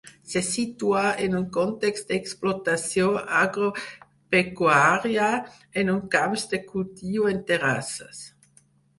[0.29, 3.09] Se situa en un context d'explotació
[3.39, 5.27] agropecuària,
[5.81, 8.23] en uns camps de cultiu en terrasses.